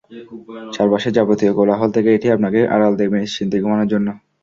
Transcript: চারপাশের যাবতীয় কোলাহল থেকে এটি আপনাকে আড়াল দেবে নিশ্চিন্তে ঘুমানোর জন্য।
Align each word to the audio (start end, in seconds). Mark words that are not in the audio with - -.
চারপাশের 0.73 1.15
যাবতীয় 1.17 1.51
কোলাহল 1.57 1.89
থেকে 1.95 2.09
এটি 2.13 2.27
আপনাকে 2.35 2.59
আড়াল 2.75 2.93
দেবে 2.97 3.15
নিশ্চিন্তে 3.23 3.57
ঘুমানোর 3.63 3.91
জন্য। 3.93 4.07